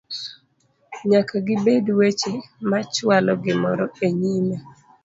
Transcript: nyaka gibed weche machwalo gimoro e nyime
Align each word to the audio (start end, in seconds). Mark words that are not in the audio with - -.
nyaka 1.09 1.35
gibed 1.47 1.85
weche 1.99 2.33
machwalo 2.69 3.31
gimoro 3.43 3.85
e 4.05 4.07
nyime 4.19 4.55